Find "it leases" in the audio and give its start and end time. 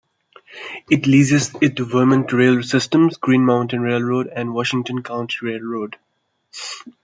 0.89-1.51